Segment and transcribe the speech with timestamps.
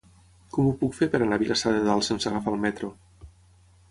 [0.53, 2.89] Com ho puc fer per anar a Vilassar de Dalt sense agafar el metro?